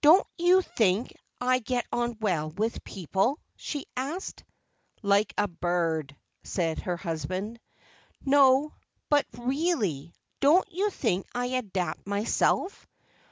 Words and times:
"Don't 0.00 0.24
you 0.38 0.62
think 0.62 1.12
I 1.40 1.58
get 1.58 1.86
on 1.90 2.18
well 2.20 2.50
with 2.50 2.84
people?" 2.84 3.40
she 3.56 3.84
asked. 3.96 4.44
"Like 5.02 5.34
a 5.36 5.48
bird," 5.48 6.14
said 6.44 6.82
her 6.82 6.96
husband. 6.96 7.58
"No, 8.24 8.74
but 9.10 9.26
really. 9.36 10.14
Don't 10.38 10.70
you 10.70 10.88
think 10.90 11.26
I 11.34 11.46
adapt 11.46 12.06
myself?" 12.06 12.86